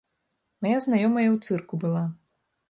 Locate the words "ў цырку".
1.27-1.75